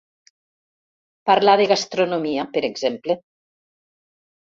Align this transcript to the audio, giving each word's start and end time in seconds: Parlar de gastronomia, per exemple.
Parlar 1.31 1.55
de 1.63 1.69
gastronomia, 1.73 2.49
per 2.59 2.67
exemple. 2.73 3.21